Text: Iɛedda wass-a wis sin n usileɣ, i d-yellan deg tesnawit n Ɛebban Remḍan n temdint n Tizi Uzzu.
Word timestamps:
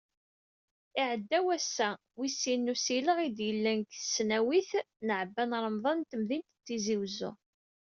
Iɛedda 0.99 1.39
wass-a 1.45 1.89
wis 2.17 2.33
sin 2.41 2.59
n 2.65 2.71
usileɣ, 2.73 3.17
i 3.27 3.29
d-yellan 3.37 3.79
deg 3.83 3.87
tesnawit 3.91 4.71
n 5.05 5.07
Ɛebban 5.19 5.51
Remḍan 5.65 5.97
n 6.03 6.07
temdint 6.09 6.49
n 6.57 6.61
Tizi 6.65 6.95
Uzzu. 7.03 7.31